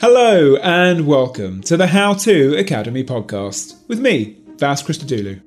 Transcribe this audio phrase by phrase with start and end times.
[0.00, 5.42] Hello and welcome to the How To Academy podcast with me, Vas Christodoulou.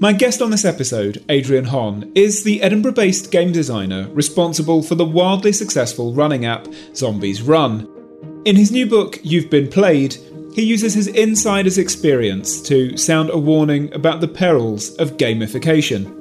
[0.00, 4.94] My guest on this episode, Adrian Hon, is the Edinburgh based game designer responsible for
[4.94, 7.86] the wildly successful running app Zombies Run.
[8.46, 10.16] In his new book, You've Been Played,
[10.54, 16.19] he uses his insider's experience to sound a warning about the perils of gamification.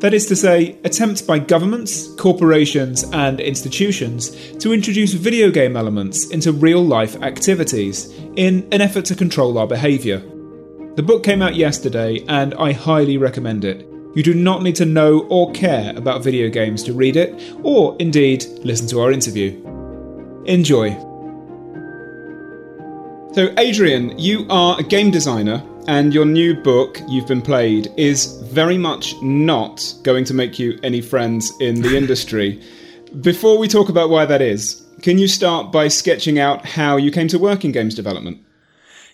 [0.00, 6.30] That is to say, attempts by governments, corporations, and institutions to introduce video game elements
[6.30, 10.18] into real life activities in an effort to control our behaviour.
[10.96, 13.88] The book came out yesterday, and I highly recommend it.
[14.14, 17.96] You do not need to know or care about video games to read it, or
[17.98, 19.52] indeed listen to our interview.
[20.44, 20.90] Enjoy.
[23.32, 28.40] So, Adrian, you are a game designer and your new book, You've Been Played, is
[28.42, 32.62] very much not going to make you any friends in the industry.
[33.20, 37.10] Before we talk about why that is, can you start by sketching out how you
[37.10, 38.38] came to work in games development?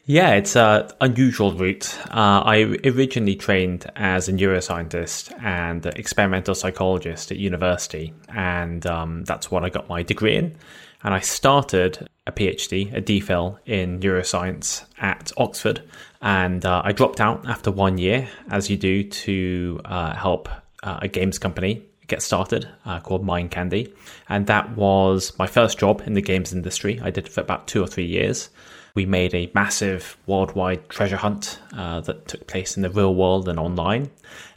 [0.05, 1.97] Yeah, it's an unusual route.
[2.09, 9.51] Uh, I originally trained as a neuroscientist and experimental psychologist at university, and um, that's
[9.51, 10.57] what I got my degree in.
[11.05, 15.83] And I started a PhD, a DPhil in neuroscience at Oxford.
[16.21, 20.49] And uh, I dropped out after one year, as you do, to uh, help
[20.83, 23.93] uh, a games company get started uh, called Mind Candy.
[24.29, 27.01] And that was my first job in the games industry.
[27.03, 28.51] I did it for about two or three years.
[28.95, 33.49] We made a massive worldwide treasure hunt uh, that took place in the real world
[33.49, 34.11] and online.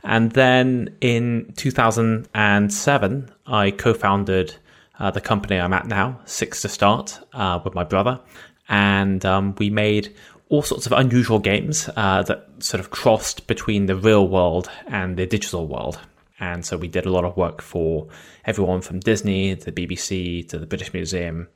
[0.04, 4.56] And then in 2007, I co founded
[5.00, 8.20] uh, the company I'm at now, Six to Start, uh, with my brother.
[8.68, 10.16] And um, we made
[10.50, 15.18] all sorts of unusual games uh, that sort of crossed between the real world and
[15.18, 16.00] the digital world.
[16.40, 18.08] And so we did a lot of work for
[18.46, 21.48] everyone from Disney to the BBC to the British Museum.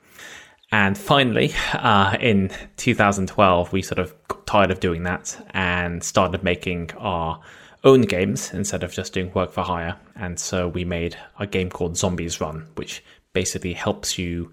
[0.71, 6.43] And finally, uh, in 2012, we sort of got tired of doing that and started
[6.43, 7.41] making our
[7.83, 9.97] own games instead of just doing work for hire.
[10.15, 13.03] And so we made a game called Zombies Run, which
[13.33, 14.51] basically helps you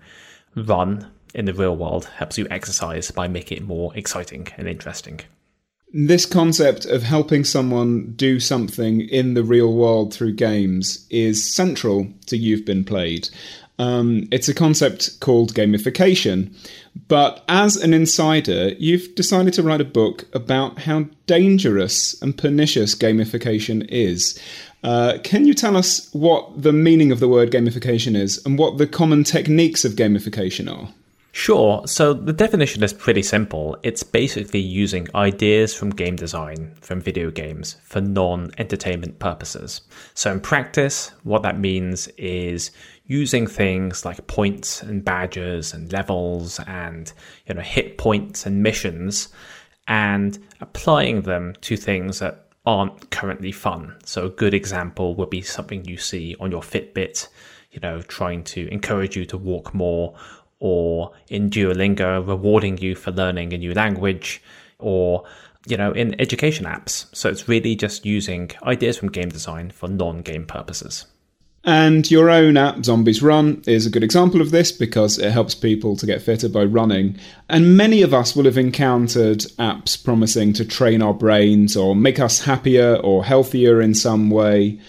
[0.54, 5.20] run in the real world, helps you exercise by making it more exciting and interesting.
[5.92, 12.08] This concept of helping someone do something in the real world through games is central
[12.26, 13.28] to You've Been Played.
[13.78, 16.54] Um, it's a concept called gamification.
[17.08, 22.94] But as an insider, you've decided to write a book about how dangerous and pernicious
[22.94, 24.40] gamification is.
[24.86, 28.78] Uh, can you tell us what the meaning of the word gamification is and what
[28.78, 30.88] the common techniques of gamification are?
[31.32, 31.84] Sure.
[31.88, 33.76] So the definition is pretty simple.
[33.82, 39.80] It's basically using ideas from game design, from video games, for non entertainment purposes.
[40.14, 42.70] So in practice, what that means is
[43.06, 47.12] using things like points and badges and levels and
[47.48, 49.28] you know hit points and missions
[49.88, 53.96] and applying them to things that aren't currently fun.
[54.04, 57.28] So a good example would be something you see on your Fitbit,
[57.70, 60.14] you know, trying to encourage you to walk more,
[60.58, 64.42] or in Duolingo, rewarding you for learning a new language,
[64.78, 65.24] or
[65.68, 67.06] you know, in education apps.
[67.14, 71.06] So it's really just using ideas from game design for non-game purposes.
[71.66, 75.56] And your own app, Zombies Run, is a good example of this because it helps
[75.56, 77.18] people to get fitter by running.
[77.48, 82.20] And many of us will have encountered apps promising to train our brains or make
[82.20, 84.80] us happier or healthier in some way.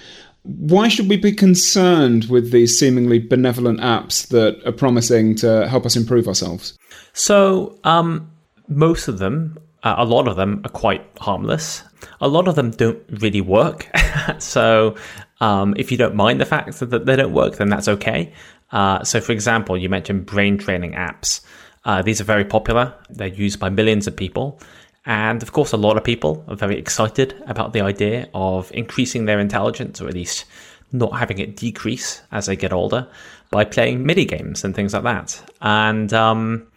[0.44, 5.84] Why should we be concerned with these seemingly benevolent apps that are promising to help
[5.84, 6.78] us improve ourselves?
[7.14, 8.32] So, um,
[8.68, 11.82] most of them, uh, a lot of them, are quite harmless.
[12.22, 13.90] A lot of them don't really work.
[14.38, 14.96] so,
[15.40, 18.34] Um, if you don't mind the fact that they don't work, then that's okay.
[18.72, 21.42] Uh, so, for example, you mentioned brain training apps.
[21.86, 22.94] Uh, these are very popular.
[23.10, 24.60] They're used by millions of people.
[25.06, 29.26] And of course, a lot of people are very excited about the idea of increasing
[29.26, 30.46] their intelligence, or at least
[30.92, 33.08] not having it decrease as they get older,
[33.50, 35.42] by playing mini games and things like that.
[35.62, 36.68] And um,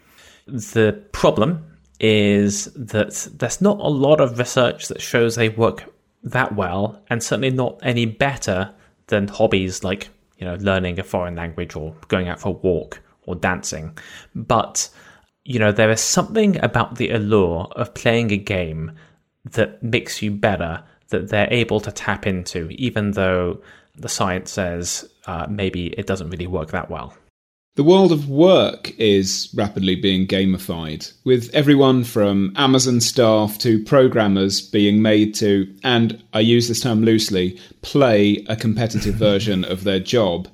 [0.46, 1.64] the problem
[1.98, 7.22] is that there's not a lot of research that shows they work that well, and
[7.22, 8.72] certainly not any better
[9.06, 10.08] than hobbies like
[10.38, 13.96] you know learning a foreign language or going out for a walk or dancing.
[14.34, 14.88] But
[15.44, 18.92] you know there is something about the allure of playing a game
[19.44, 23.60] that makes you better that they're able to tap into, even though
[23.96, 27.14] the science says uh, maybe it doesn't really work that well.
[27.76, 34.60] The world of work is rapidly being gamified, with everyone from Amazon staff to programmers
[34.60, 40.00] being made to, and I use this term loosely, play a competitive version of their
[40.00, 40.48] job.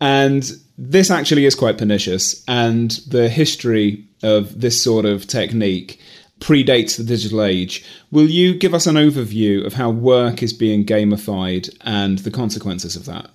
[0.00, 6.00] And this actually is quite pernicious, and the history of this sort of technique
[6.40, 7.84] predates the digital age.
[8.10, 12.96] Will you give us an overview of how work is being gamified and the consequences
[12.96, 13.30] of that?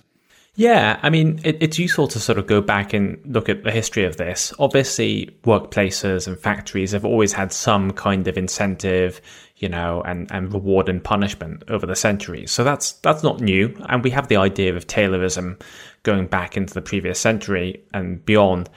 [0.56, 3.72] Yeah, I mean, it, it's useful to sort of go back and look at the
[3.72, 4.52] history of this.
[4.60, 9.20] Obviously, workplaces and factories have always had some kind of incentive,
[9.56, 12.52] you know, and, and reward and punishment over the centuries.
[12.52, 13.76] So that's that's not new.
[13.88, 15.60] And we have the idea of Taylorism
[16.04, 18.70] going back into the previous century and beyond,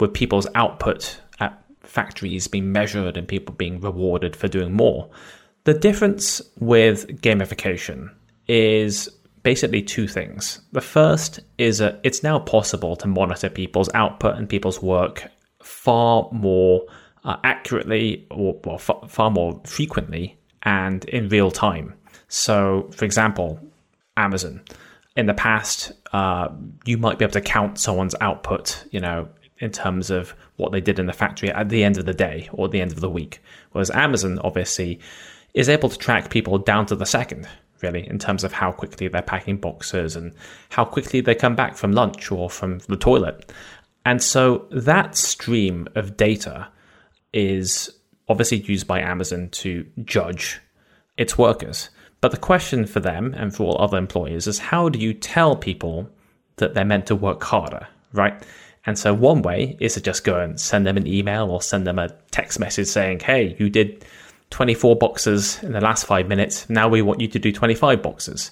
[0.00, 5.10] with people's output at factories being measured and people being rewarded for doing more.
[5.64, 8.14] The difference with gamification
[8.46, 9.10] is
[9.48, 10.60] basically two things.
[10.72, 15.26] The first is that it's now possible to monitor people's output and people's work
[15.62, 16.84] far more
[17.24, 21.94] uh, accurately or well, f- far more frequently and in real time.
[22.28, 23.58] So, for example,
[24.18, 24.60] Amazon.
[25.16, 26.48] In the past, uh,
[26.84, 29.30] you might be able to count someone's output, you know,
[29.60, 32.50] in terms of what they did in the factory at the end of the day
[32.52, 33.40] or the end of the week.
[33.72, 35.00] Whereas Amazon, obviously,
[35.54, 37.48] is able to track people down to the second
[37.82, 40.34] really, in terms of how quickly they're packing boxes and
[40.70, 43.52] how quickly they come back from lunch or from the toilet.
[44.04, 46.68] And so that stream of data
[47.32, 47.90] is
[48.28, 50.60] obviously used by Amazon to judge
[51.16, 51.90] its workers.
[52.20, 55.56] But the question for them and for all other employers is how do you tell
[55.56, 56.08] people
[56.56, 58.42] that they're meant to work harder, right?
[58.86, 61.86] And so one way is to just go and send them an email or send
[61.86, 64.04] them a text message saying, hey, you did
[64.50, 66.68] 24 boxes in the last five minutes.
[66.68, 68.50] Now we want you to do 25 boxes.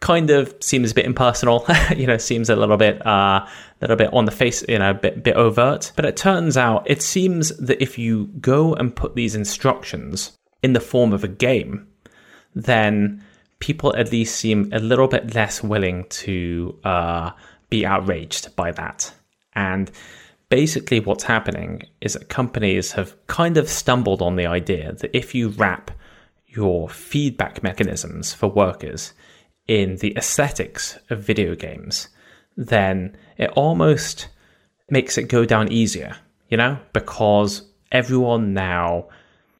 [0.00, 1.66] Kind of seems a bit impersonal,
[1.96, 3.48] you know, seems a little bit, uh, a
[3.80, 5.92] little bit on the face, you know, a bit, bit overt.
[5.96, 10.72] But it turns out it seems that if you go and put these instructions in
[10.72, 11.88] the form of a game,
[12.54, 13.22] then
[13.58, 17.30] people at least seem a little bit less willing to uh,
[17.70, 19.12] be outraged by that.
[19.54, 19.90] And
[20.54, 25.34] basically what's happening is that companies have kind of stumbled on the idea that if
[25.34, 25.90] you wrap
[26.46, 29.14] your feedback mechanisms for workers
[29.66, 32.06] in the aesthetics of video games,
[32.56, 34.28] then it almost
[34.88, 36.14] makes it go down easier,
[36.48, 39.08] you know, because everyone now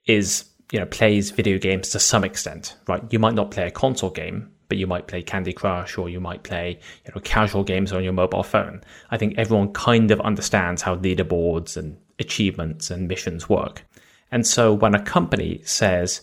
[0.06, 3.02] is, you know, plays video games to some extent, right?
[3.10, 6.20] You might not play a console game, but you might play Candy Crush or you
[6.20, 8.82] might play you know casual games on your mobile phone.
[9.10, 13.84] I think everyone kind of understands how leaderboards and achievements and missions work.
[14.30, 16.22] And so when a company says,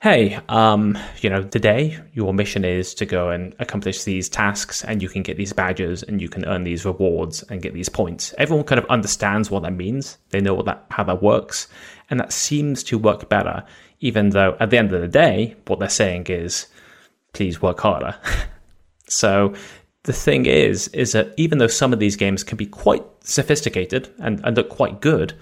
[0.00, 5.02] "Hey, um, you know, today your mission is to go and accomplish these tasks, and
[5.02, 8.34] you can get these badges, and you can earn these rewards and get these points,"
[8.38, 10.18] everyone kind of understands what that means.
[10.30, 11.68] They know what that how that works,
[12.10, 13.64] and that seems to work better.
[14.00, 16.66] Even though at the end of the day, what they're saying is,
[17.34, 18.16] please work harder.
[19.08, 19.54] so
[20.04, 24.08] the thing is, is that even though some of these games can be quite sophisticated
[24.18, 25.34] and, and look quite good,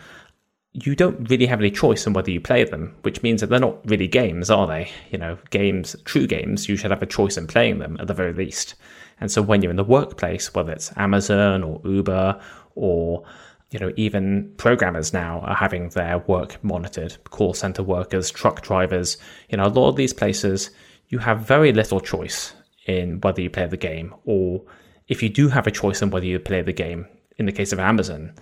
[0.72, 3.60] you don't really have any choice in whether you play them, which means that they're
[3.60, 4.90] not really games, are they?
[5.10, 8.14] You know, games, true games, you should have a choice in playing them at the
[8.14, 8.74] very least.
[9.20, 12.40] And so when you're in the workplace, whether it's Amazon or Uber
[12.74, 13.24] or
[13.72, 19.16] you know, even programmers now are having their work monitored, call center workers, truck drivers,
[19.48, 20.70] you know, a lot of these places
[21.12, 22.54] you have very little choice
[22.86, 24.62] in whether you play the game, or
[25.08, 27.70] if you do have a choice in whether you play the game, in the case
[27.70, 28.34] of Amazon,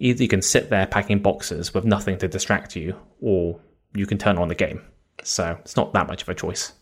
[0.00, 3.60] either you can sit there packing boxes with nothing to distract you, or
[3.94, 4.82] you can turn on the game.
[5.22, 6.72] So it's not that much of a choice.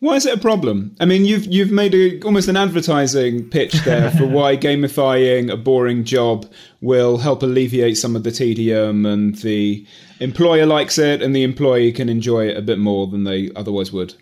[0.00, 0.94] Why is it a problem?
[1.00, 5.56] I mean, you've you've made a, almost an advertising pitch there for why gamifying a
[5.56, 6.44] boring job
[6.82, 9.86] will help alleviate some of the tedium, and the
[10.20, 13.90] employer likes it, and the employee can enjoy it a bit more than they otherwise
[13.90, 14.14] would.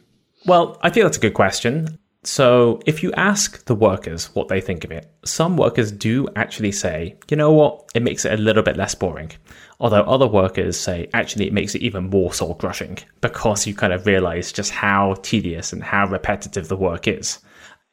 [0.47, 1.99] Well, I think that's a good question.
[2.27, 6.73] So, if you ask the workers what they think of it, some workers do actually
[6.73, 9.33] say, you know what, it makes it a little bit less boring.
[9.79, 13.93] Although other workers say, actually, it makes it even more soul crushing because you kind
[13.93, 17.41] of realize just how tedious and how repetitive the work is.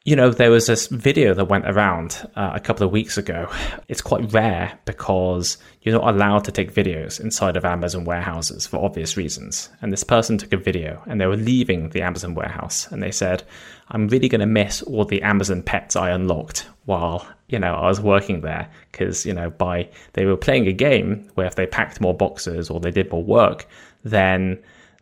[0.04, 3.48] You know, there was this video that went around uh, a couple of weeks ago.
[3.86, 8.84] It's quite rare because you're not allowed to take videos inside of Amazon warehouses for
[8.84, 9.70] obvious reasons.
[9.80, 13.12] And this person took a video and they were leaving the Amazon warehouse and they
[13.12, 13.44] said,
[13.90, 17.86] I'm really going to miss all the Amazon pets I unlocked while, you know, I
[17.86, 18.68] was working there.
[18.90, 22.70] Because, you know, by they were playing a game where if they packed more boxes
[22.70, 23.68] or they did more work,
[24.02, 24.60] then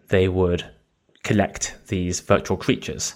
[0.09, 0.63] they would
[1.23, 3.15] collect these virtual creatures.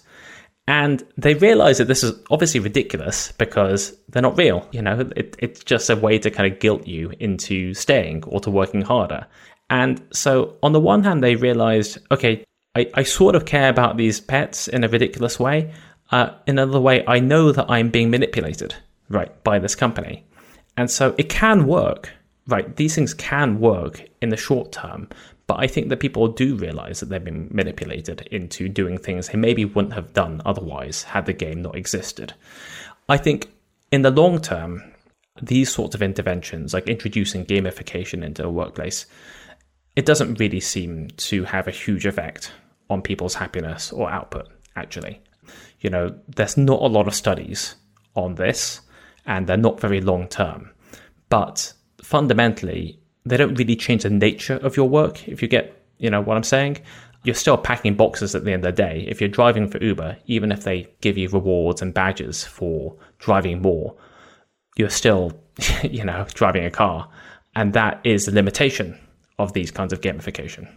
[0.67, 4.67] And they realize that this is obviously ridiculous because they're not real.
[4.73, 8.41] You know, it, it's just a way to kind of guilt you into staying or
[8.41, 9.27] to working harder.
[9.69, 12.45] And so, on the one hand, they realized, okay,
[12.75, 15.73] I, I sort of care about these pets in a ridiculous way.
[16.11, 18.75] Uh, in another way, I know that I'm being manipulated,
[19.09, 20.25] right, by this company.
[20.77, 22.11] And so it can work,
[22.47, 22.75] right?
[22.77, 25.09] These things can work in the short term,
[25.47, 29.39] but I think that people do realize that they've been manipulated into doing things they
[29.39, 32.33] maybe wouldn't have done otherwise had the game not existed.
[33.09, 33.51] I think
[33.93, 34.83] in the long term,
[35.43, 39.07] these sorts of interventions, like introducing gamification into a workplace,
[39.97, 42.53] it doesn't really seem to have a huge effect
[42.91, 45.21] on people's happiness or output, actually.
[45.81, 47.75] You know, there's not a lot of studies
[48.15, 48.81] on this,
[49.27, 50.71] and they're not very long term.
[51.29, 51.73] But
[52.03, 55.27] fundamentally, they don't really change the nature of your work.
[55.29, 56.79] If you get, you know, what I'm saying,
[57.25, 59.05] you're still packing boxes at the end of the day.
[59.09, 63.63] If you're driving for Uber, even if they give you rewards and badges for driving
[63.63, 63.97] more,
[64.77, 65.33] you're still,
[65.83, 67.09] you know, driving a car.
[67.57, 68.99] And that is the limitation
[69.39, 70.71] of these kinds of gamification.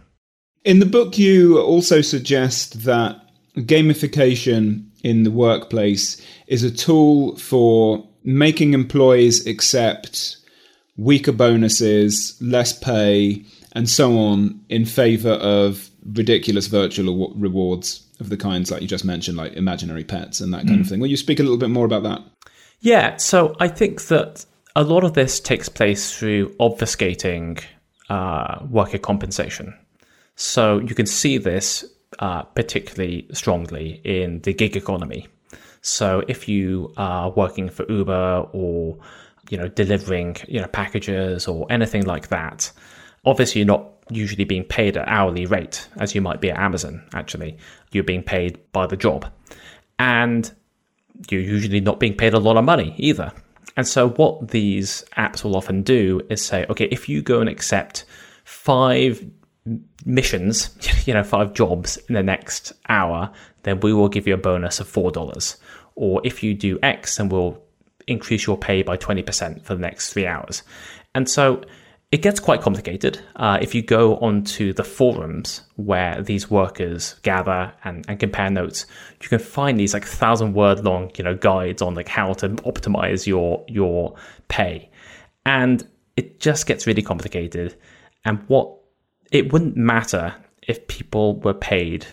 [0.64, 3.20] In the book, you also suggest that
[3.56, 10.36] gamification in the workplace is a tool for making employees accept
[10.98, 18.36] weaker bonuses, less pay, and so on in favor of ridiculous virtual rewards of the
[18.36, 20.80] kinds like you just mentioned, like imaginary pets and that kind mm.
[20.80, 21.00] of thing.
[21.00, 22.20] Will you speak a little bit more about that?
[22.80, 24.44] Yeah, so I think that
[24.76, 27.62] a lot of this takes place through obfuscating
[28.08, 29.74] uh, worker compensation.
[30.36, 31.84] So you can see this
[32.18, 35.26] uh, particularly strongly in the gig economy.
[35.80, 38.98] So if you are working for Uber or
[39.48, 42.70] you know, delivering, you know, packages or anything like that.
[43.24, 47.02] Obviously, you're not usually being paid at hourly rate as you might be at Amazon,
[47.14, 47.56] actually.
[47.92, 49.30] You're being paid by the job.
[49.98, 50.50] And
[51.30, 53.32] you're usually not being paid a lot of money either.
[53.76, 57.48] And so, what these apps will often do is say, okay, if you go and
[57.48, 58.04] accept
[58.44, 59.24] five
[60.04, 60.70] missions,
[61.06, 63.30] you know, five jobs in the next hour,
[63.62, 65.56] then we will give you a bonus of $4.
[65.94, 67.62] Or if you do X, then we'll
[68.08, 70.62] increase your pay by 20% for the next three hours.
[71.14, 71.62] And so
[72.10, 73.20] it gets quite complicated.
[73.36, 78.86] Uh, if you go onto the forums where these workers gather and, and compare notes,
[79.22, 82.48] you can find these like thousand word long, you know, guides on like how to
[82.48, 84.14] optimize your your
[84.48, 84.90] pay.
[85.44, 85.86] And
[86.16, 87.76] it just gets really complicated.
[88.24, 88.74] And what
[89.30, 90.34] it wouldn't matter
[90.66, 92.06] if people were paid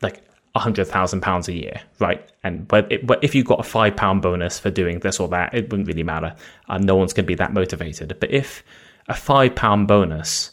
[0.00, 0.22] like
[0.56, 2.28] hundred thousand pounds a year, right?
[2.42, 5.28] And but, it, but if you got a five pound bonus for doing this or
[5.28, 6.34] that, it wouldn't really matter.
[6.68, 8.16] And no one's going to be that motivated.
[8.18, 8.64] But if
[9.08, 10.50] a five pound bonus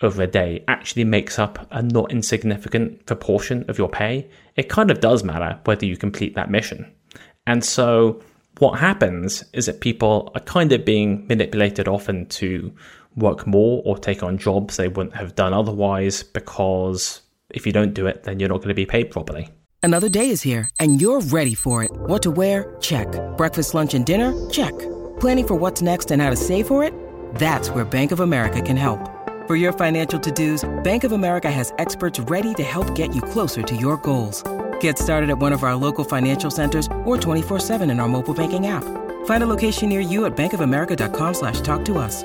[0.00, 4.90] over a day actually makes up a not insignificant proportion of your pay, it kind
[4.90, 6.90] of does matter whether you complete that mission.
[7.46, 8.22] And so
[8.58, 12.72] what happens is that people are kind of being manipulated often to
[13.16, 17.94] work more or take on jobs they wouldn't have done otherwise because if you don't
[17.94, 19.48] do it, then you're not going to be paid properly.
[19.82, 21.90] Another day is here, and you're ready for it.
[21.92, 22.76] What to wear?
[22.80, 23.08] Check.
[23.36, 24.32] Breakfast, lunch, and dinner?
[24.50, 24.76] Check.
[25.20, 26.92] Planning for what's next and how to save for it?
[27.36, 29.00] That's where Bank of America can help.
[29.46, 33.22] For your financial to dos, Bank of America has experts ready to help get you
[33.22, 34.42] closer to your goals.
[34.80, 38.66] Get started at one of our local financial centers or 24-7 in our mobile banking
[38.66, 38.84] app.
[39.24, 42.24] Find a location near you at bankofamerica.com slash talk to us.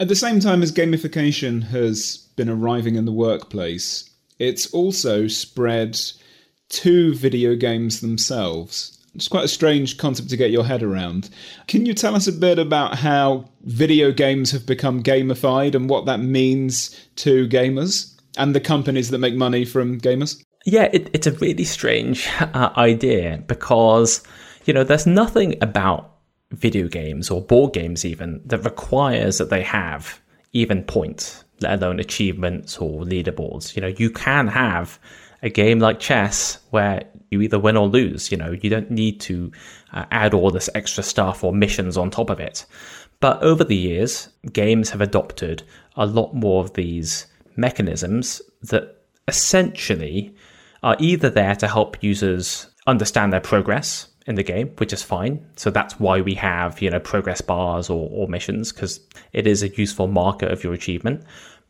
[0.00, 6.00] At the same time as gamification has been arriving in the workplace, it's also spread
[6.70, 8.98] to video games themselves.
[9.14, 11.28] It's quite a strange concept to get your head around.
[11.68, 16.06] Can you tell us a bit about how video games have become gamified and what
[16.06, 20.42] that means to gamers and the companies that make money from gamers?
[20.64, 24.22] Yeah, it, it's a really strange uh, idea because,
[24.64, 26.09] you know, there's nothing about
[26.52, 30.20] video games or board games even that requires that they have
[30.52, 33.76] even points, let alone achievements or leaderboards.
[33.76, 34.98] You know, you can have
[35.42, 38.30] a game like chess where you either win or lose.
[38.30, 39.52] You know, you don't need to
[39.92, 42.66] uh, add all this extra stuff or missions on top of it.
[43.20, 45.62] But over the years, games have adopted
[45.96, 47.26] a lot more of these
[47.56, 48.96] mechanisms that
[49.28, 50.34] essentially
[50.82, 55.44] are either there to help users understand their progress in the game, which is fine.
[55.56, 59.00] So that's why we have, you know, progress bars or, or missions, because
[59.32, 61.24] it is a useful marker of your achievement.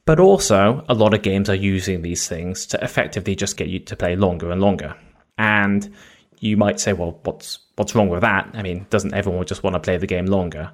[0.04, 3.78] But also, a lot of games are using these things to effectively just get you
[3.80, 4.96] to play longer and longer.
[5.38, 5.94] And
[6.40, 8.50] you might say, well, what's what's wrong with that?
[8.54, 10.72] I mean, doesn't everyone just want to play the game longer?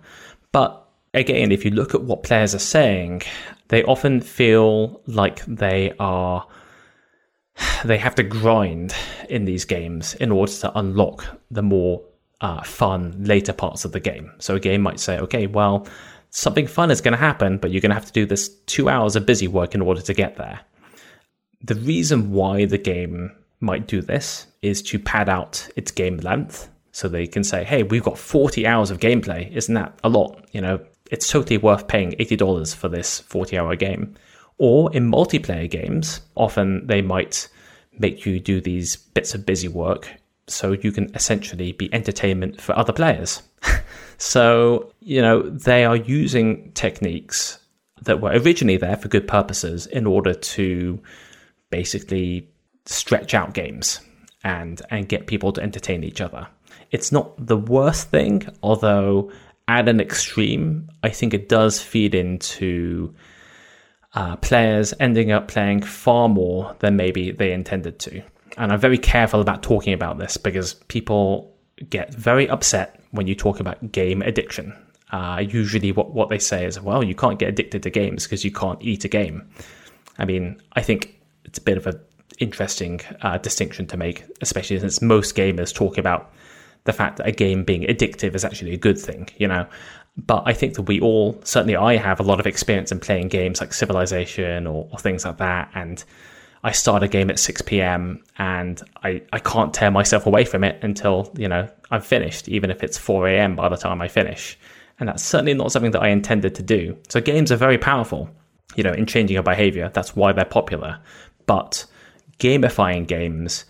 [0.52, 3.22] But again, if you look at what players are saying,
[3.68, 6.46] they often feel like they are
[7.84, 8.94] they have to grind
[9.28, 12.02] in these games in order to unlock the more
[12.40, 14.32] uh, fun later parts of the game.
[14.38, 15.86] So a game might say, okay, well,
[16.30, 18.88] something fun is going to happen, but you're going to have to do this two
[18.88, 20.60] hours of busy work in order to get there.
[21.62, 26.68] The reason why the game might do this is to pad out its game length.
[26.92, 29.54] So they can say, hey, we've got 40 hours of gameplay.
[29.54, 30.46] Isn't that a lot?
[30.52, 34.14] You know, it's totally worth paying $80 for this 40 hour game.
[34.58, 37.48] Or in multiplayer games, often they might
[37.98, 40.08] make you do these bits of busy work
[40.46, 43.42] so you can essentially be entertainment for other players.
[44.18, 47.58] so, you know, they are using techniques
[48.02, 51.00] that were originally there for good purposes in order to
[51.70, 52.48] basically
[52.84, 54.00] stretch out games
[54.44, 56.46] and and get people to entertain each other.
[56.92, 59.32] It's not the worst thing, although
[59.66, 63.12] at an extreme, I think it does feed into
[64.16, 68.22] uh, players ending up playing far more than maybe they intended to.
[68.56, 71.54] And I'm very careful about talking about this because people
[71.90, 74.74] get very upset when you talk about game addiction.
[75.12, 78.44] Uh, usually, what, what they say is, well, you can't get addicted to games because
[78.44, 79.48] you can't eat a game.
[80.18, 82.00] I mean, I think it's a bit of an
[82.38, 86.32] interesting uh, distinction to make, especially since most gamers talk about
[86.84, 89.66] the fact that a game being addictive is actually a good thing, you know.
[90.16, 93.28] But I think that we all, certainly I have a lot of experience in playing
[93.28, 95.70] games like Civilization or, or things like that.
[95.74, 96.02] And
[96.64, 98.24] I start a game at 6 p.m.
[98.38, 102.70] and I, I can't tear myself away from it until, you know, I'm finished, even
[102.70, 103.56] if it's 4 a.m.
[103.56, 104.58] by the time I finish.
[104.98, 106.96] And that's certainly not something that I intended to do.
[107.08, 108.30] So games are very powerful,
[108.74, 109.90] you know, in changing your behavior.
[109.92, 110.98] That's why they're popular.
[111.44, 111.84] But
[112.38, 113.66] gamifying games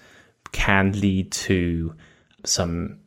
[0.52, 1.94] can lead to
[2.44, 3.00] some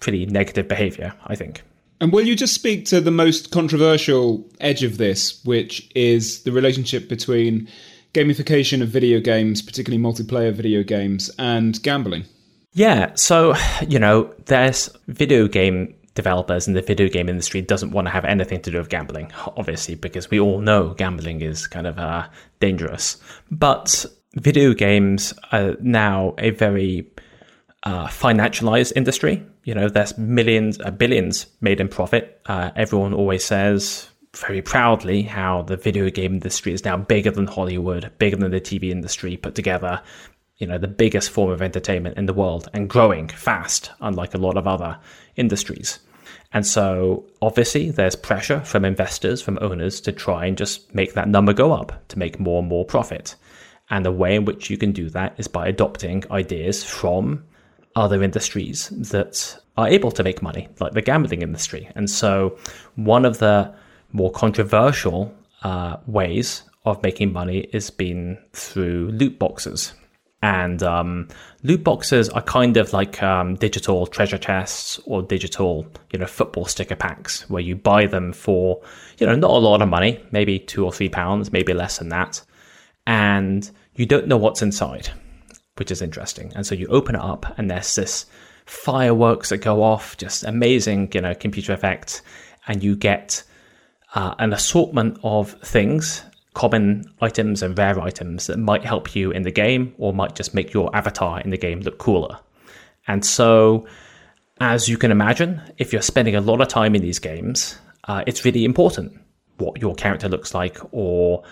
[0.00, 1.62] pretty negative behavior, I think.
[2.00, 6.52] And will you just speak to the most controversial edge of this, which is the
[6.52, 7.68] relationship between
[8.14, 12.24] gamification of video games, particularly multiplayer video games, and gambling?
[12.72, 13.54] Yeah, so,
[13.86, 18.24] you know, there's video game developers and the video game industry doesn't want to have
[18.24, 22.26] anything to do with gambling, obviously, because we all know gambling is kind of uh,
[22.60, 23.16] dangerous.
[23.50, 27.10] But video games are now a very
[27.82, 29.44] uh, financialized industry.
[29.70, 32.40] You know, there's millions, uh, billions made in profit.
[32.46, 37.46] Uh, everyone always says very proudly how the video game industry is now bigger than
[37.46, 40.02] Hollywood, bigger than the TV industry put together.
[40.56, 44.38] You know, the biggest form of entertainment in the world and growing fast, unlike a
[44.38, 44.98] lot of other
[45.36, 46.00] industries.
[46.52, 51.28] And so, obviously, there's pressure from investors, from owners to try and just make that
[51.28, 53.36] number go up to make more and more profit.
[53.88, 57.44] And the way in which you can do that is by adopting ideas from
[57.96, 61.88] other industries that are able to make money, like the gambling industry.
[61.94, 62.56] And so,
[62.96, 63.72] one of the
[64.12, 69.92] more controversial uh, ways of making money has been through loot boxes.
[70.42, 71.28] And um,
[71.62, 76.64] loot boxes are kind of like um, digital treasure chests or digital, you know, football
[76.64, 78.80] sticker packs, where you buy them for,
[79.18, 82.08] you know, not a lot of money, maybe two or three pounds, maybe less than
[82.08, 82.42] that,
[83.06, 85.10] and you don't know what's inside
[85.80, 86.52] which is interesting.
[86.54, 88.26] And so you open it up, and there's this
[88.70, 92.22] fireworks that go off, just amazing, you know, computer effects,
[92.68, 93.42] and you get
[94.14, 96.22] uh, an assortment of things,
[96.54, 100.54] common items and rare items that might help you in the game, or might just
[100.54, 102.38] make your avatar in the game look cooler.
[103.08, 103.86] And so,
[104.60, 108.22] as you can imagine, if you're spending a lot of time in these games, uh,
[108.26, 109.18] it's really important
[109.58, 111.42] what your character looks like or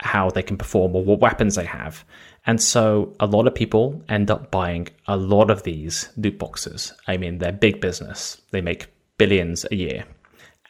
[0.00, 2.04] how they can perform or what weapons they have.
[2.46, 6.92] And so a lot of people end up buying a lot of these loot boxes.
[7.08, 8.40] I mean, they're big business.
[8.50, 8.86] They make
[9.18, 10.04] billions a year.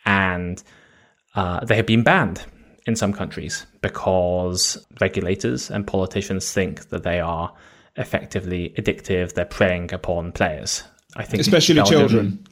[0.07, 0.62] And
[1.35, 2.45] uh, they have been banned
[2.87, 7.53] in some countries because regulators and politicians think that they are
[7.97, 9.35] effectively addictive.
[9.35, 10.85] They're preying upon players.
[11.17, 12.47] I think, especially Belgium, children.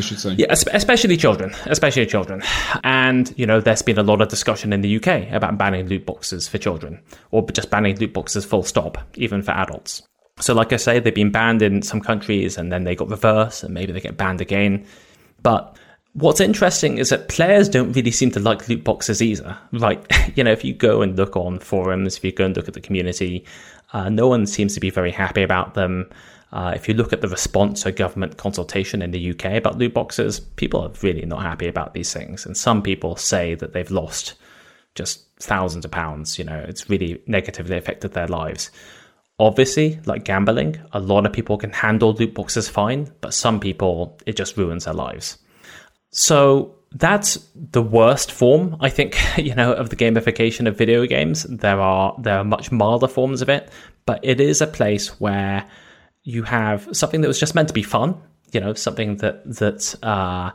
[0.00, 2.42] Should say, yeah, especially children, especially children,
[2.84, 6.06] and you know, there's been a lot of discussion in the UK about banning loot
[6.06, 7.00] boxes for children,
[7.32, 10.02] or just banning loot boxes full stop, even for adults.
[10.38, 13.64] So, like I say, they've been banned in some countries, and then they got reversed,
[13.64, 14.86] and maybe they get banned again.
[15.42, 15.76] But
[16.14, 19.56] What's interesting is that players don't really seem to like loot boxes either.
[19.70, 22.66] Like, you know, if you go and look on forums, if you go and look
[22.66, 23.44] at the community,
[23.92, 26.10] uh, no one seems to be very happy about them.
[26.52, 29.94] Uh, if you look at the response to government consultation in the UK about loot
[29.94, 32.44] boxes, people are really not happy about these things.
[32.44, 34.34] And some people say that they've lost
[34.94, 36.38] just thousands of pounds.
[36.38, 38.70] You know, it's really negatively affected their lives.
[39.38, 44.18] Obviously, like gambling, a lot of people can handle loot boxes fine, but some people,
[44.26, 45.38] it just ruins their lives.
[46.10, 51.44] So that's the worst form, I think, you know, of the gamification of video games.
[51.44, 53.70] There are there are much milder forms of it,
[54.04, 55.66] but it is a place where
[56.22, 58.20] you have something that was just meant to be fun,
[58.52, 60.50] you know, something that that uh,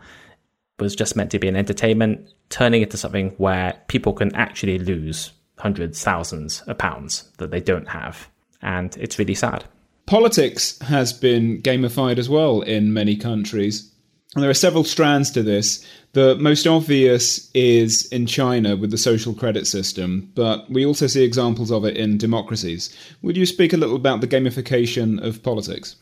[0.79, 5.31] was just meant to be an entertainment, turning into something where people can actually lose
[5.57, 8.29] hundreds, thousands of pounds that they don't have,
[8.61, 9.65] and it's really sad.
[10.05, 13.91] Politics has been gamified as well in many countries.
[14.35, 15.83] And there are several strands to this.
[16.15, 21.25] The most obvious is in China with the social credit system, but we also see
[21.25, 22.95] examples of it in democracies.
[23.21, 25.97] Would you speak a little about the gamification of politics?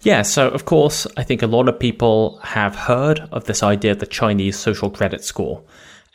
[0.00, 3.92] Yeah, so of course, I think a lot of people have heard of this idea
[3.92, 5.62] of the Chinese social credit score.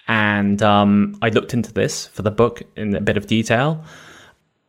[0.07, 3.83] And um, I looked into this for the book in a bit of detail.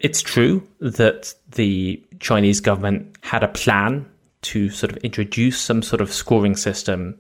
[0.01, 4.05] It's true that the Chinese government had a plan
[4.43, 7.19] to sort of introduce some sort of scoring system.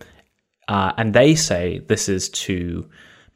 [0.70, 2.88] Uh, and they say this is to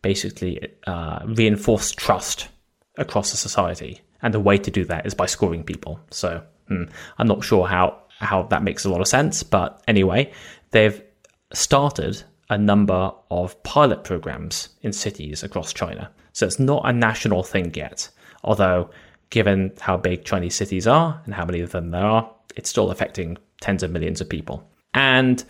[0.03, 2.49] basically uh, reinforce trust
[2.97, 4.01] across the society.
[4.23, 5.99] And the way to do that is by scoring people.
[6.11, 6.85] So hmm,
[7.19, 9.43] I'm not sure how, how that makes a lot of sense.
[9.43, 10.33] But anyway,
[10.71, 11.03] they've
[11.53, 16.13] started a number of pilot programs in cities across China.
[16.33, 18.09] So it's not a national thing yet.
[18.45, 18.91] Although,
[19.31, 22.93] given how big Chinese cities are and how many of them there are, it's still
[22.93, 24.69] affecting tens of millions of people.
[24.93, 25.43] And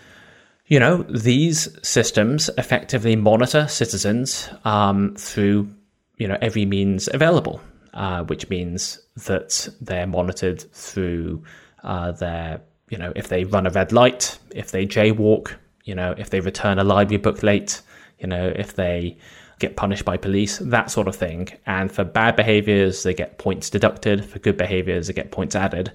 [0.66, 5.70] you know, these systems effectively monitor citizens um, through
[6.16, 7.60] you know every means available,
[7.92, 11.42] uh, which means that they're monitored through
[11.82, 16.14] uh, their you know if they run a red light, if they jaywalk, you know
[16.16, 17.82] if they return a library book late,
[18.18, 19.18] you know if they
[19.58, 21.48] get punished by police, that sort of thing.
[21.66, 24.24] And for bad behaviors, they get points deducted.
[24.24, 25.92] For good behaviors, they get points added.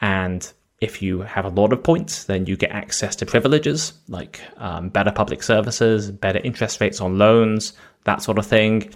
[0.00, 4.40] And if you have a lot of points, then you get access to privileges like
[4.58, 7.72] um, better public services, better interest rates on loans,
[8.04, 8.92] that sort of thing.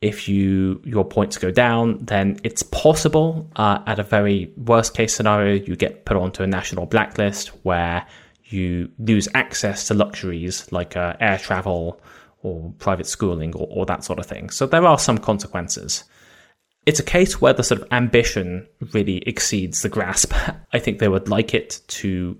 [0.00, 5.14] If you your points go down, then it's possible uh, at a very worst case
[5.14, 8.06] scenario you get put onto a national blacklist where
[8.44, 12.00] you lose access to luxuries like uh, air travel
[12.42, 14.50] or private schooling or, or that sort of thing.
[14.50, 16.04] So there are some consequences
[16.86, 20.34] it's a case where the sort of ambition really exceeds the grasp.
[20.72, 22.38] I think they would like it to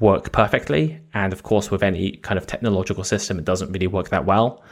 [0.00, 1.00] work perfectly.
[1.12, 4.62] And of course, with any kind of technological system, it doesn't really work that well.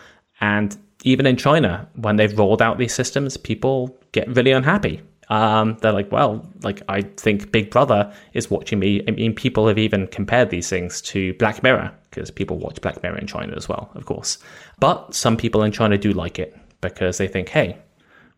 [0.41, 5.03] And even in China, when they've rolled out these systems, people get really unhappy.
[5.29, 9.03] Um, they're like, well, like I think Big Brother is watching me.
[9.07, 13.03] I mean, people have even compared these things to Black Mirror because people watch Black
[13.03, 14.39] Mirror in China as well, of course.
[14.79, 17.79] But some people in China do like it because they think, hey,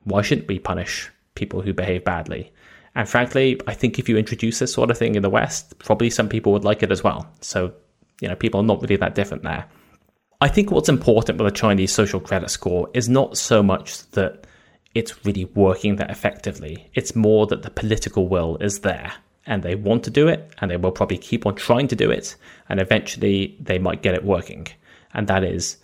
[0.04, 2.52] why shouldn't we punish people who behave badly?
[2.94, 6.10] And frankly, I think if you introduce this sort of thing in the West, probably
[6.10, 7.28] some people would like it as well.
[7.40, 7.72] So,
[8.20, 9.66] you know, people are not really that different there.
[10.40, 14.46] I think what's important with a Chinese social credit score is not so much that
[14.94, 16.88] it's really working that effectively.
[16.94, 19.12] It's more that the political will is there
[19.46, 22.10] and they want to do it and they will probably keep on trying to do
[22.10, 22.36] it
[22.68, 24.68] and eventually they might get it working.
[25.12, 25.78] And that is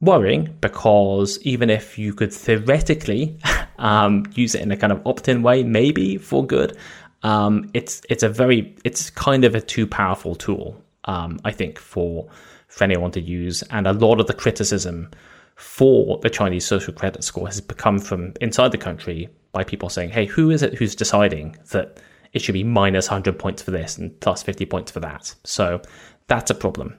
[0.00, 3.38] worrying because even if you could theoretically
[3.78, 6.76] um, use it in a kind of opt-in way, maybe for good,
[7.22, 11.78] um, it's it's a very it's kind of a too powerful tool, um, I think,
[11.78, 12.28] for
[12.68, 13.62] for anyone to use.
[13.70, 15.10] And a lot of the criticism
[15.56, 20.10] for the Chinese social credit score has become from inside the country by people saying,
[20.10, 22.00] "Hey, who is it who's deciding that?"
[22.32, 25.34] It should be minus 100 points for this and plus 50 points for that.
[25.42, 25.82] So
[26.28, 26.96] that's a problem.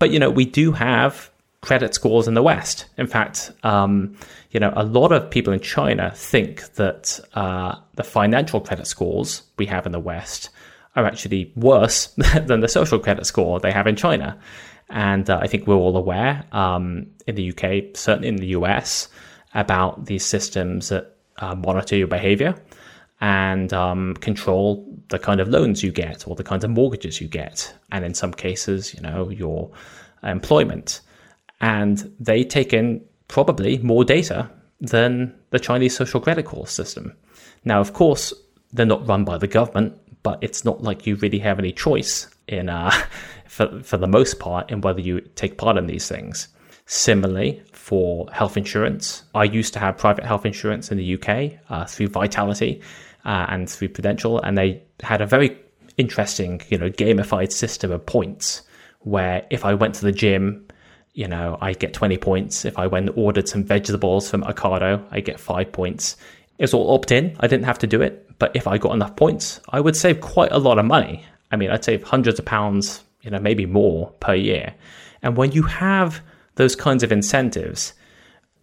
[0.00, 1.30] But, you know, we do have
[1.66, 2.86] credit scores in the West.
[2.96, 4.16] In fact, um,
[4.52, 9.42] you know, a lot of people in China think that uh, the financial credit scores
[9.58, 10.50] we have in the West
[10.94, 12.06] are actually worse
[12.46, 14.38] than the social credit score they have in China.
[14.90, 19.08] And uh, I think we're all aware um, in the UK, certainly in the US,
[19.52, 22.54] about these systems that uh, monitor your behavior
[23.20, 27.26] and um, control the kind of loans you get or the kinds of mortgages you
[27.26, 27.74] get.
[27.90, 29.72] And in some cases, you know, your
[30.22, 31.00] employment.
[31.60, 37.16] And they take in probably more data than the Chinese social credit score system.
[37.64, 38.32] Now, of course,
[38.72, 42.28] they're not run by the government, but it's not like you really have any choice
[42.46, 42.90] in, uh,
[43.46, 46.48] for, for the most part, in whether you take part in these things.
[46.86, 51.84] Similarly, for health insurance, I used to have private health insurance in the UK uh,
[51.84, 52.80] through Vitality
[53.24, 55.58] uh, and through Prudential, and they had a very
[55.96, 58.62] interesting, you know, gamified system of points
[59.00, 60.65] where if I went to the gym
[61.16, 62.66] you know, I get 20 points.
[62.66, 66.18] If I went and ordered some vegetables from Ocado, I get five points.
[66.58, 67.34] It's all opt in.
[67.40, 68.30] I didn't have to do it.
[68.38, 71.24] But if I got enough points, I would save quite a lot of money.
[71.50, 74.74] I mean, I'd save hundreds of pounds, you know, maybe more per year.
[75.22, 76.20] And when you have
[76.56, 77.94] those kinds of incentives,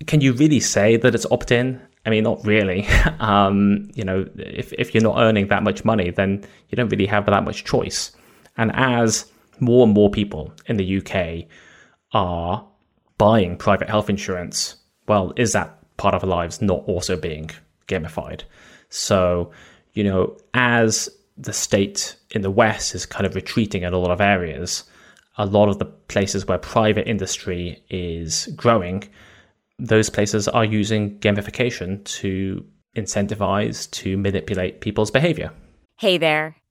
[0.06, 1.82] can you really say that it's opt in?
[2.06, 2.88] I mean, not really.
[3.20, 7.08] um, you know, if, if you're not earning that much money, then you don't really
[7.08, 8.12] have that much choice.
[8.58, 9.26] And as
[9.60, 11.48] more and more people in the UK
[12.14, 12.66] are
[13.18, 14.76] buying private health insurance,
[15.08, 17.50] well, is that part of our lives not also being
[17.88, 18.42] gamified?
[18.90, 19.52] So,
[19.94, 24.12] you know, as the state in the West is kind of retreating in a lot
[24.12, 24.84] of areas,
[25.38, 29.04] a lot of the places where private industry is growing,
[29.80, 32.64] those places are using gamification to
[32.96, 35.52] incentivize, to manipulate people's behavior.
[35.98, 36.56] Hey there,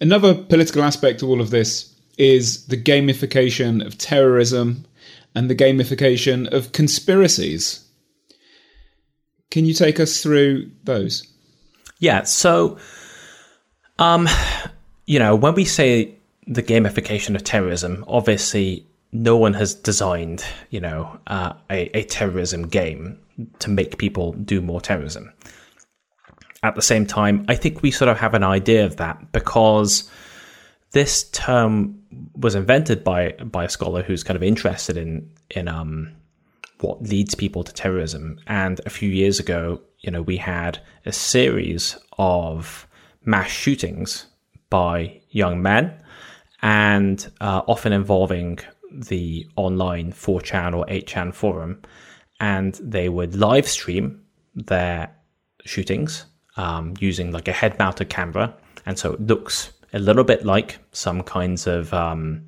[0.00, 4.84] Another political aspect of all of this is the gamification of terrorism
[5.34, 7.84] and the gamification of conspiracies.
[9.50, 11.26] Can you take us through those?
[11.98, 12.78] Yeah, so
[13.98, 14.28] um
[15.06, 16.14] you know, when we say
[16.46, 22.68] the gamification of terrorism, obviously no one has designed, you know, uh, a, a terrorism
[22.68, 23.18] game
[23.60, 25.32] to make people do more terrorism
[26.62, 30.10] at the same time, I think we sort of have an idea of that because
[30.92, 32.00] this term
[32.34, 36.12] was invented by by a scholar who's kind of interested in in um,
[36.80, 38.38] what leads people to terrorism.
[38.46, 42.86] And a few years ago, you know, we had a series of
[43.24, 44.26] mass shootings
[44.70, 45.94] by young men,
[46.62, 48.58] and uh, often involving
[48.90, 51.82] the online 4chan or 8chan forum,
[52.40, 54.22] and they would live stream
[54.54, 55.14] their
[55.64, 56.24] shootings
[56.58, 58.54] um, using like a head mounted camera.
[58.84, 62.46] And so it looks a little bit like some kinds of, um,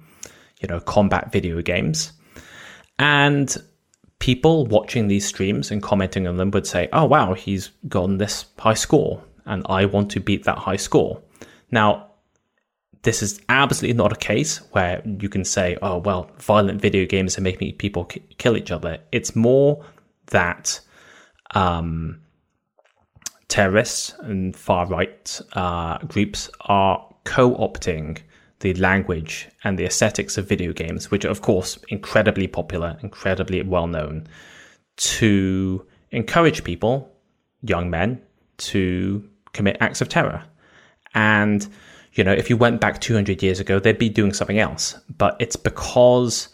[0.60, 2.12] you know, combat video games.
[2.98, 3.56] And
[4.18, 8.44] people watching these streams and commenting on them would say, oh, wow, he's gotten this
[8.58, 11.22] high score and I want to beat that high score.
[11.70, 12.10] Now,
[13.02, 17.38] this is absolutely not a case where you can say, oh, well, violent video games
[17.38, 18.98] are making people k- kill each other.
[19.10, 19.82] It's more
[20.26, 20.78] that
[21.54, 22.20] um,
[23.50, 28.18] terrorists and far right uh, groups are co opting
[28.60, 33.62] the language and the aesthetics of video games, which are, of course, incredibly popular, incredibly
[33.62, 34.26] well known,
[34.96, 37.10] to encourage people,
[37.62, 38.20] young men,
[38.58, 40.42] to commit acts of terror.
[41.14, 41.66] And,
[42.12, 44.94] you know, if you went back 200 years ago, they'd be doing something else.
[45.16, 46.50] But it's because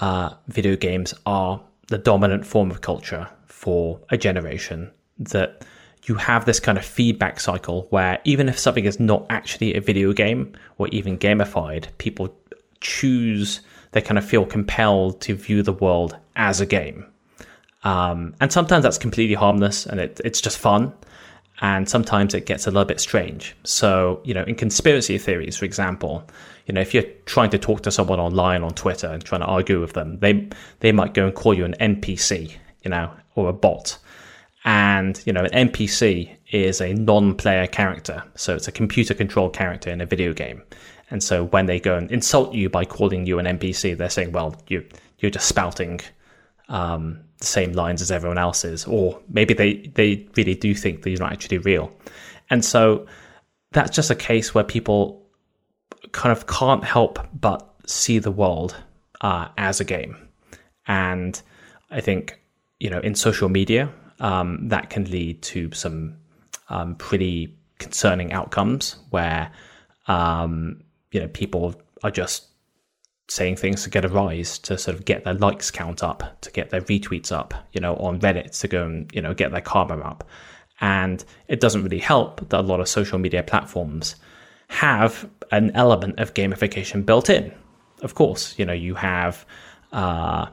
[0.00, 5.64] uh, video games are the dominant form of culture for a generation that
[6.04, 9.80] you have this kind of feedback cycle where even if something is not actually a
[9.80, 12.34] video game or even gamified, people
[12.80, 13.60] choose,
[13.92, 17.06] they kind of feel compelled to view the world as a game.
[17.84, 20.92] Um, and sometimes that's completely harmless and it, it's just fun.
[21.60, 23.56] And sometimes it gets a little bit strange.
[23.62, 26.26] So, you know, in conspiracy theories, for example,
[26.66, 29.46] you know, if you're trying to talk to someone online on Twitter and trying to
[29.46, 30.48] argue with them, they
[30.80, 33.98] they might go and call you an NPC, you know, or a bot
[34.64, 38.22] and you know an npc is a non-player character.
[38.34, 40.62] So it's a computer controlled character in a video game.
[41.10, 44.32] And so when they go and insult you by calling you an npc they're saying
[44.32, 44.84] well you
[45.18, 46.00] you're just spouting
[46.68, 51.10] um, the same lines as everyone else's, or maybe they they really do think that
[51.10, 51.92] you're not actually real,
[52.50, 53.06] and so
[53.72, 55.26] that's just a case where people
[56.12, 58.76] kind of can't help but see the world
[59.20, 60.16] uh, as a game,
[60.86, 61.40] and
[61.90, 62.40] I think
[62.80, 63.90] you know in social media
[64.24, 66.16] um, that can lead to some
[66.70, 69.52] um, pretty concerning outcomes where
[70.08, 70.82] um,
[71.12, 72.46] you know people are just
[73.28, 76.50] saying things to get a rise to sort of get their likes count up to
[76.50, 79.60] get their retweets up you know on reddit to go and you know get their
[79.60, 80.24] karma up.
[80.80, 84.16] And it doesn't really help that a lot of social media platforms
[84.68, 87.52] have an element of gamification built in.
[88.00, 89.44] Of course you know you have
[89.92, 90.46] uh,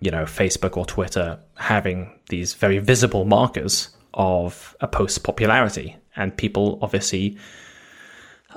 [0.00, 6.36] you know facebook or twitter having these very visible markers of a post's popularity and
[6.36, 7.36] people obviously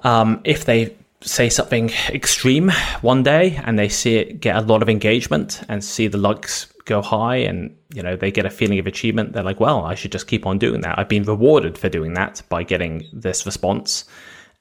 [0.03, 4.81] um, if they say something extreme one day and they see it get a lot
[4.81, 8.79] of engagement and see the likes go high and you know they get a feeling
[8.79, 10.97] of achievement they're like well i should just keep on doing that.
[10.97, 14.05] I've been rewarded for doing that by getting this response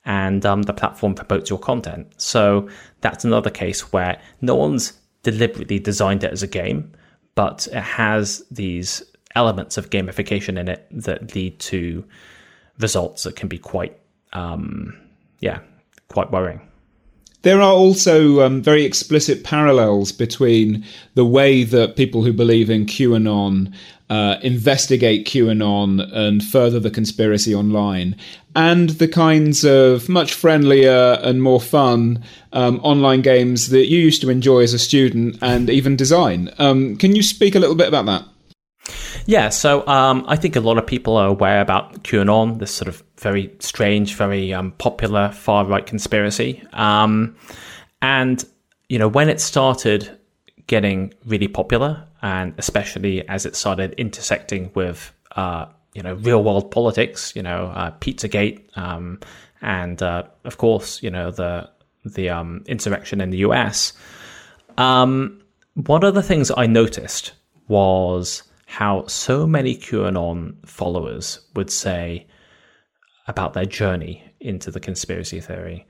[0.04, 2.12] and um, the platform promotes your content.
[2.16, 2.68] So
[3.00, 6.92] that's another case where no one's deliberately designed it as a game
[7.34, 9.02] but it has these
[9.34, 12.04] elements of gamification in it that lead to
[12.78, 13.96] results that can be quite
[14.32, 14.98] um,
[15.40, 15.60] yeah
[16.08, 16.60] quite worrying.
[17.42, 22.86] There are also um, very explicit parallels between the way that people who believe in
[22.86, 23.72] QAnon
[24.10, 28.16] uh, investigate QAnon and further the conspiracy online,
[28.56, 32.22] and the kinds of much friendlier and more fun
[32.52, 36.52] um, online games that you used to enjoy as a student and even design.
[36.58, 38.24] Um, can you speak a little bit about that?
[39.26, 42.88] Yeah, so um, I think a lot of people are aware about QAnon, this sort
[42.88, 46.62] of very strange, very um, popular far right conspiracy.
[46.72, 47.36] Um,
[48.02, 48.44] and,
[48.88, 50.10] you know, when it started
[50.66, 56.70] getting really popular, and especially as it started intersecting with, uh, you know, real world
[56.70, 59.20] politics, you know, uh, Pizzagate, um,
[59.62, 61.68] and uh, of course, you know, the
[62.04, 63.92] the um, insurrection in the US.
[64.78, 65.42] Um,
[65.74, 67.32] one of the things I noticed
[67.68, 72.26] was how so many QAnon followers would say
[73.30, 75.86] about their journey into the conspiracy theory.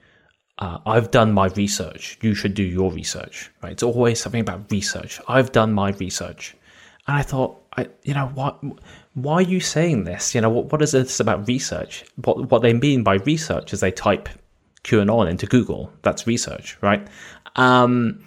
[0.59, 2.19] Uh, I've done my research.
[2.21, 3.51] You should do your research.
[3.63, 3.73] Right?
[3.73, 5.21] It's always something about research.
[5.27, 6.55] I've done my research,
[7.09, 8.63] and I thought, I, you know, what?
[9.15, 10.35] Why are you saying this?
[10.35, 12.05] You know, what, what is this about research?
[12.17, 14.29] What what they mean by research is they type
[14.85, 15.91] QAnon into Google.
[16.03, 17.09] That's research, right?
[17.57, 18.25] Um,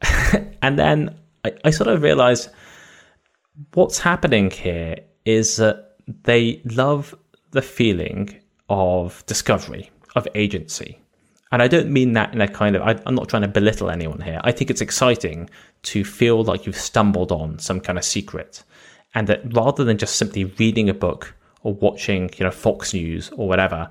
[0.62, 2.48] and then I, I sort of realized
[3.72, 7.14] what's happening here is that they love
[7.54, 10.98] the feeling of discovery, of agency.
[11.52, 13.90] And I don't mean that in a kind of, I, am not trying to belittle
[13.90, 14.40] anyone here.
[14.42, 15.48] I think it's exciting
[15.84, 18.64] to feel like you've stumbled on some kind of secret.
[19.14, 23.30] And that rather than just simply reading a book or watching, you know, Fox News
[23.36, 23.88] or whatever,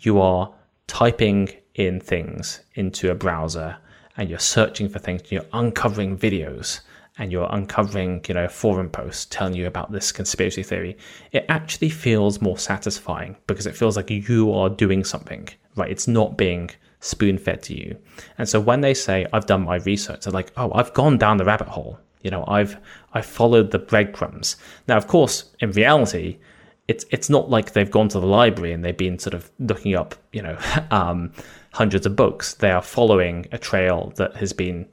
[0.00, 0.50] you are
[0.86, 3.76] typing in things into a browser
[4.16, 6.80] and you're searching for things, you're uncovering videos
[7.18, 10.96] and you're uncovering, you know, forum posts telling you about this conspiracy theory,
[11.32, 15.90] it actually feels more satisfying because it feels like you are doing something, right?
[15.90, 17.96] It's not being spoon fed to you.
[18.38, 21.36] And so when they say, I've done my research, they're like, oh, I've gone down
[21.36, 21.98] the rabbit hole.
[22.22, 22.76] You know, I've
[23.12, 24.56] I've followed the breadcrumbs.
[24.88, 26.38] Now, of course, in reality,
[26.88, 29.94] it's it's not like they've gone to the library and they've been sort of looking
[29.94, 30.58] up, you know,
[30.90, 31.32] um,
[31.72, 32.54] hundreds of books.
[32.54, 34.88] They are following a trail that has been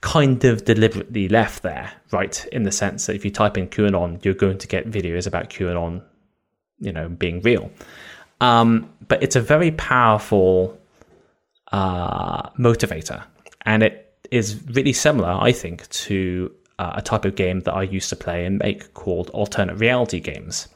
[0.00, 2.46] kind of deliberately left there, right?
[2.52, 5.50] In the sense that if you type in QAnon, you're going to get videos about
[5.50, 6.02] QAnon,
[6.78, 7.70] you know, being real.
[8.40, 10.78] Um, but it's a very powerful
[11.72, 13.22] uh, motivator,
[13.66, 17.82] and it is really similar, I think, to uh, a type of game that I
[17.82, 20.68] used to play and make called alternate reality games.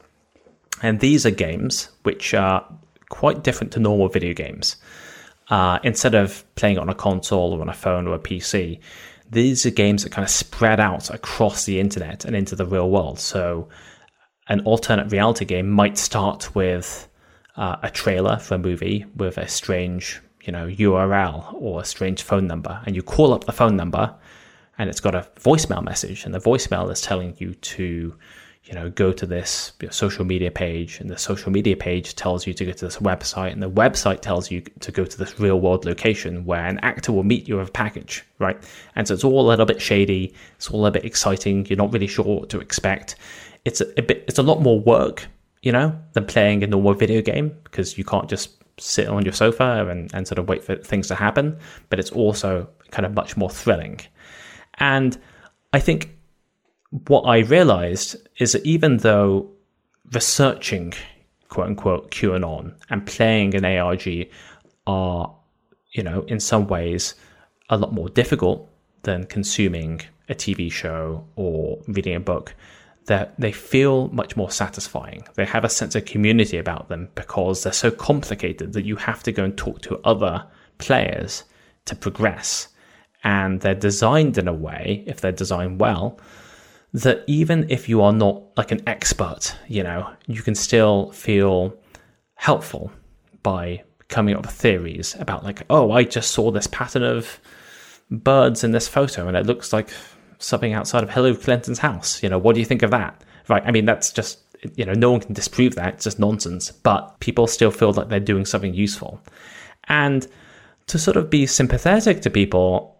[0.83, 2.63] And these are games which are
[3.09, 4.75] quite different to normal video games.
[5.49, 8.79] Uh, instead of playing on a console or on a phone or a PC,
[9.29, 12.89] these are games that kind of spread out across the internet and into the real
[12.89, 13.19] world.
[13.19, 13.69] So,
[14.47, 17.07] an alternate reality game might start with
[17.55, 22.21] uh, a trailer for a movie with a strange, you know, URL or a strange
[22.21, 24.13] phone number, and you call up the phone number,
[24.77, 28.15] and it's got a voicemail message, and the voicemail is telling you to
[28.65, 32.53] you know, go to this social media page, and the social media page tells you
[32.55, 35.59] to go to this website, and the website tells you to go to this real
[35.59, 38.57] world location where an actor will meet you with a package, right?
[38.95, 41.67] And so it's all a little bit shady, it's all a bit exciting.
[41.67, 43.17] You're not really sure what to expect.
[43.65, 45.27] It's a, a bit, it's a lot more work,
[45.61, 49.33] you know, than playing a normal video game because you can't just sit on your
[49.33, 51.59] sofa and, and sort of wait for things to happen.
[51.89, 53.99] But it's also kind of much more thrilling,
[54.79, 55.15] and
[55.71, 56.14] I think
[57.07, 59.49] what I realized is that even though
[60.13, 60.93] researching
[61.49, 64.27] quote unquote QAnon and playing an ARG
[64.87, 65.35] are,
[65.91, 67.15] you know, in some ways
[67.69, 68.69] a lot more difficult
[69.03, 72.55] than consuming a TV show or reading a book,
[73.05, 75.23] that they feel much more satisfying.
[75.35, 79.21] They have a sense of community about them because they're so complicated that you have
[79.23, 80.45] to go and talk to other
[80.77, 81.43] players
[81.85, 82.69] to progress.
[83.23, 86.19] And they're designed in a way, if they're designed well,
[86.95, 91.77] that even if you are not like an expert, you know, you can still feel
[92.35, 92.89] helpful
[93.43, 97.41] by coming up with theories about like, oh, I just saw this pattern of
[98.09, 99.89] birds in this photo and it looks like
[100.37, 102.23] something outside of Hillary Clinton's house.
[102.23, 103.21] You know, what do you think of that?
[103.49, 103.63] Right.
[103.65, 104.39] I mean, that's just,
[104.75, 105.95] you know, no one can disprove that.
[105.95, 106.71] It's just nonsense.
[106.71, 109.21] But people still feel like they're doing something useful.
[109.89, 110.25] And
[110.87, 112.95] to sort of be sympathetic to people,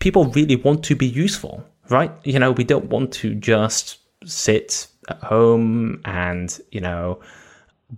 [0.00, 2.12] people really want to be useful, right?
[2.24, 7.20] You know, we don't want to just sit at home and, you know,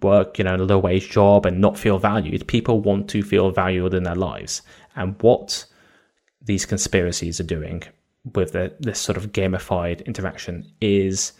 [0.03, 2.47] work, you know, a low wage job and not feel valued.
[2.47, 4.63] People want to feel valued in their lives.
[4.97, 5.67] And what
[6.43, 7.83] these conspiracies are doing
[8.35, 11.33] with the, this sort of gamified interaction is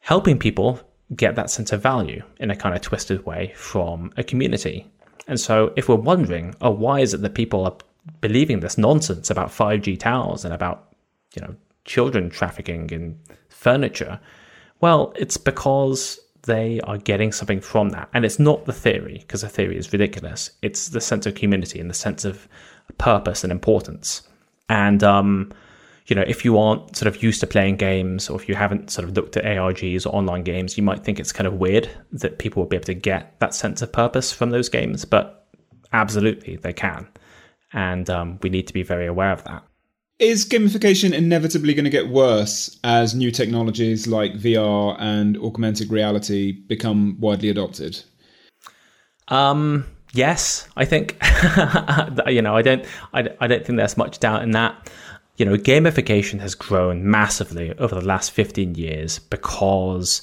[0.00, 0.80] helping people
[1.14, 4.86] get that sense of value in a kind of twisted way from a community.
[5.26, 7.76] And so if we're wondering, oh, why is it that people are
[8.20, 10.94] believing this nonsense about 5G towers and about,
[11.34, 13.18] you know, children trafficking in
[13.48, 14.20] furniture?
[14.80, 18.08] Well, it's because they are getting something from that.
[18.12, 20.50] And it's not the theory, because the theory is ridiculous.
[20.62, 22.48] It's the sense of community and the sense of
[22.98, 24.22] purpose and importance.
[24.68, 25.52] And um,
[26.06, 28.90] you know, if you aren't sort of used to playing games or if you haven't
[28.90, 31.88] sort of looked at ARGs or online games, you might think it's kind of weird
[32.10, 35.46] that people will be able to get that sense of purpose from those games, but
[35.92, 37.06] absolutely they can.
[37.72, 39.62] And um, we need to be very aware of that.
[40.22, 46.52] Is gamification inevitably going to get worse as new technologies like VR and augmented reality
[46.52, 48.00] become widely adopted?
[49.26, 51.20] Um, yes, I think.
[52.28, 54.88] you know, I don't, I, I don't think there's much doubt in that
[55.38, 60.22] you know, gamification has grown massively over the last 15 years because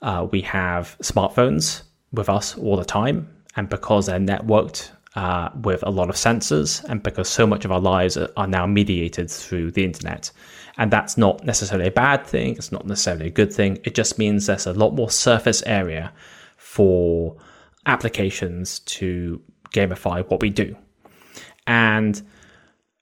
[0.00, 1.82] uh, we have smartphones
[2.12, 6.82] with us all the time and because they're networked uh, with a lot of sensors
[6.84, 10.30] and because so much of our lives are now mediated through the internet.
[10.76, 13.78] And that's not necessarily a bad thing, it's not necessarily a good thing.
[13.84, 16.12] It just means there's a lot more surface area
[16.56, 17.36] for
[17.86, 19.40] applications to
[19.72, 20.76] gamify what we do.
[21.66, 22.20] And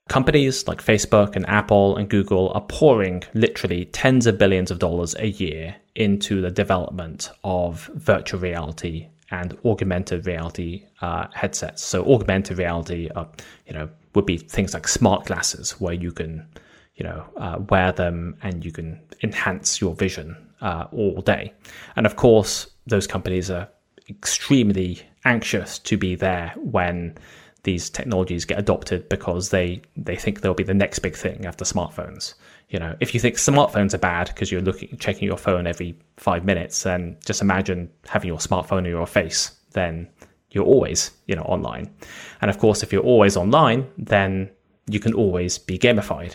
[0.09, 5.15] Companies like Facebook and Apple and Google are pouring literally tens of billions of dollars
[5.17, 11.83] a year into the development of virtual reality and augmented reality uh, headsets.
[11.83, 13.25] So augmented reality, uh,
[13.65, 16.47] you know, would be things like smart glasses where you can,
[16.95, 21.51] you know, uh, wear them and you can enhance your vision uh, all day.
[21.95, 23.67] And of course, those companies are
[24.07, 27.17] extremely anxious to be there when
[27.63, 31.65] these technologies get adopted because they they think they'll be the next big thing after
[31.65, 32.35] smartphones.
[32.73, 35.95] You know, if you think smartphones are bad because you're looking checking your phone every
[36.17, 39.51] five minutes, then just imagine having your smartphone in your face.
[39.73, 40.09] Then
[40.49, 41.93] you're always you know online,
[42.41, 44.49] and of course, if you're always online, then
[44.87, 46.33] you can always be gamified,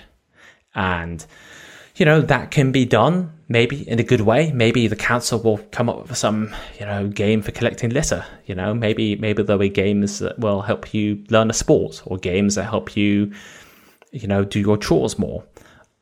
[0.76, 1.26] and
[1.98, 4.52] you know, that can be done maybe in a good way.
[4.52, 8.24] Maybe the council will come up with some, you know, game for collecting litter.
[8.46, 12.16] You know, maybe maybe there'll be games that will help you learn a sport or
[12.16, 13.32] games that help you,
[14.12, 15.42] you know, do your chores more.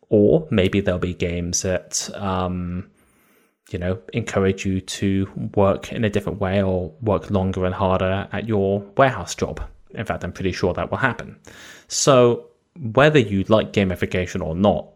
[0.09, 2.91] Or maybe there'll be games that um,
[3.71, 8.29] you know, encourage you to work in a different way or work longer and harder
[8.33, 9.61] at your warehouse job.
[9.91, 11.37] In fact, I'm pretty sure that will happen.
[11.89, 12.47] So
[12.93, 14.89] whether you like gamification or not,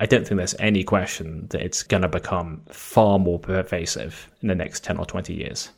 [0.00, 4.48] I don't think there's any question that it's going to become far more pervasive in
[4.48, 5.70] the next 10 or 20 years.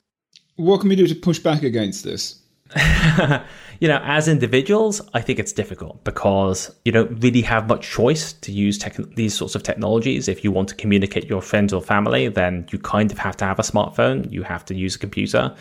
[0.56, 2.42] What can we do to push back against this?
[3.80, 8.32] you know, as individuals, I think it's difficult because you don't really have much choice
[8.34, 10.28] to use tech- these sorts of technologies.
[10.28, 13.44] If you want to communicate your friends or family, then you kind of have to
[13.44, 14.30] have a smartphone.
[14.30, 15.54] You have to use a computer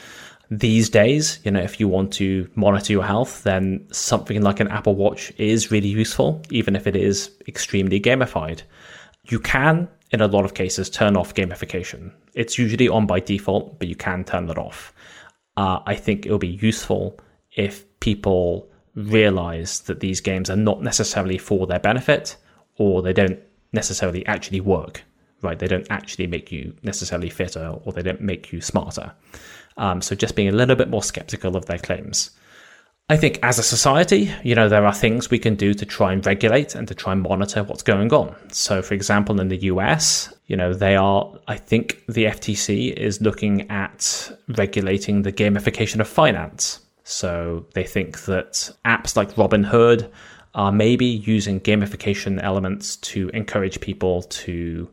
[0.51, 4.67] these days, you know, if you want to monitor your health, then something like an
[4.67, 8.63] Apple Watch is really useful, even if it is extremely gamified.
[9.25, 12.11] You can, in a lot of cases, turn off gamification.
[12.33, 14.91] It's usually on by default, but you can turn it off.
[15.59, 17.19] Uh, I think it'll be useful
[17.53, 22.37] if people realize that these games are not necessarily for their benefit
[22.77, 23.39] or they don't
[23.73, 25.03] necessarily actually work,
[25.41, 25.59] right?
[25.59, 29.11] They don't actually make you necessarily fitter or they don't make you smarter.
[29.75, 32.31] Um, so just being a little bit more skeptical of their claims.
[33.11, 36.13] I think as a society, you know, there are things we can do to try
[36.13, 38.35] and regulate and to try and monitor what's going on.
[38.51, 43.19] So, for example, in the US, you know, they are, I think the FTC is
[43.19, 46.81] looking at regulating the gamification of finance.
[47.03, 50.11] So they think that apps like Robinhood
[50.53, 54.87] are maybe using gamification elements to encourage people to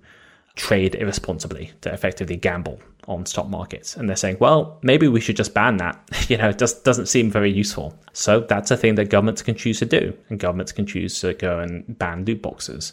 [0.54, 3.96] trade irresponsibly, to effectively gamble on stock markets.
[3.96, 5.98] And they're saying, well, maybe we should just ban that.
[6.28, 7.98] you know, it just doesn't seem very useful.
[8.12, 10.16] So that's a thing that governments can choose to do.
[10.28, 12.92] And governments can choose to go and ban loot boxes.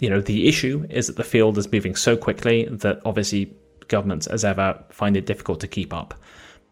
[0.00, 3.54] You know, the issue is that the field is moving so quickly that obviously
[3.88, 6.14] governments, as ever, find it difficult to keep up.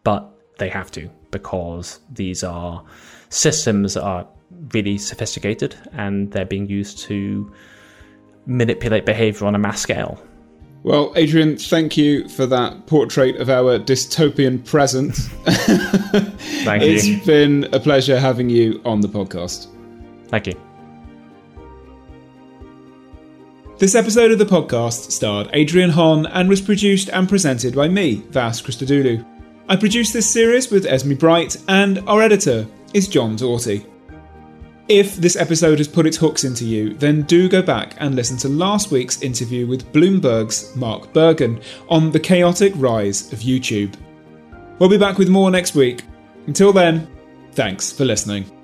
[0.03, 0.29] But
[0.59, 2.85] they have to because these are
[3.29, 4.27] systems that are
[4.73, 7.53] really sophisticated and they're being used to
[8.47, 10.21] manipulate behavior on a mass scale.
[10.83, 15.15] Well, Adrian, thank you for that portrait of our dystopian present.
[15.45, 17.17] thank it's you.
[17.17, 19.69] It's been a pleasure having you on the podcast.
[20.29, 20.55] Thank you.
[23.77, 28.23] This episode of the podcast starred Adrian Hon and was produced and presented by me,
[28.31, 29.25] Vas Christodoulou.
[29.69, 33.87] I produced this series with Esme Bright, and our editor is John Doughty.
[34.91, 38.37] If this episode has put its hooks into you, then do go back and listen
[38.39, 43.95] to last week's interview with Bloomberg's Mark Bergen on the chaotic rise of YouTube.
[44.81, 46.03] We'll be back with more next week.
[46.49, 47.07] Until then,
[47.53, 48.60] thanks for listening.